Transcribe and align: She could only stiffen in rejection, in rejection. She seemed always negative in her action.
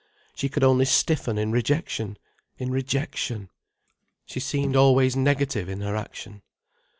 She 0.33 0.49
could 0.49 0.63
only 0.63 0.85
stiffen 0.85 1.37
in 1.37 1.51
rejection, 1.51 2.17
in 2.57 2.71
rejection. 2.71 3.49
She 4.25 4.39
seemed 4.39 4.75
always 4.75 5.15
negative 5.15 5.69
in 5.69 5.81
her 5.81 5.95
action. 5.95 6.41